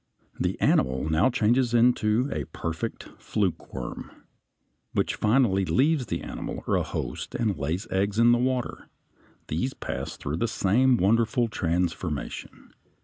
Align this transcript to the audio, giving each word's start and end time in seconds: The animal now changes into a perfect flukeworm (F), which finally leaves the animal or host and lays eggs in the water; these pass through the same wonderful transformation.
The 0.39 0.59
animal 0.59 1.07
now 1.11 1.29
changes 1.29 1.75
into 1.75 2.27
a 2.33 2.45
perfect 2.45 3.03
flukeworm 3.19 4.09
(F), 4.09 4.15
which 4.93 5.13
finally 5.13 5.63
leaves 5.63 6.07
the 6.07 6.23
animal 6.23 6.63
or 6.65 6.83
host 6.83 7.35
and 7.35 7.55
lays 7.55 7.85
eggs 7.91 8.17
in 8.17 8.31
the 8.31 8.39
water; 8.39 8.89
these 9.47 9.75
pass 9.75 10.17
through 10.17 10.37
the 10.37 10.47
same 10.47 10.97
wonderful 10.97 11.49
transformation. 11.49 12.73